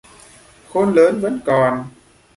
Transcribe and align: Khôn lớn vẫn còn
Khôn 0.69 0.93
lớn 0.95 1.19
vẫn 1.21 1.39
còn 1.45 1.85